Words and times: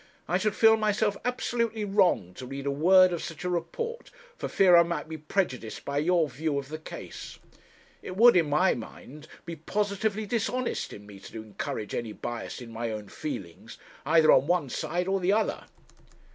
I 0.27 0.39
should 0.39 0.55
feel 0.55 0.77
myself 0.77 1.15
absolutely 1.23 1.85
wrong 1.85 2.33
to 2.33 2.47
read 2.47 2.65
a 2.65 2.71
word 2.71 3.13
of 3.13 3.21
such 3.21 3.43
a 3.43 3.49
report, 3.51 4.09
for 4.35 4.47
fear 4.47 4.75
I 4.75 4.81
might 4.81 5.07
be 5.07 5.15
prejudiced 5.19 5.85
by 5.85 5.99
your 5.99 6.27
view 6.27 6.57
of 6.57 6.69
the 6.69 6.79
case. 6.79 7.37
It 8.01 8.17
would, 8.17 8.35
in 8.35 8.49
my 8.49 8.73
mind, 8.73 9.27
be 9.45 9.55
positively 9.55 10.25
dishonest 10.25 10.91
in 10.91 11.05
me 11.05 11.19
to 11.19 11.43
encourage 11.43 11.93
any 11.93 12.13
bias 12.13 12.61
in 12.61 12.73
my 12.73 12.91
own 12.91 13.09
feelings 13.09 13.77
either 14.03 14.31
on 14.31 14.47
one 14.47 14.69
side 14.69 15.07
or 15.07 15.19
the 15.19 15.33
other.' 15.33 15.65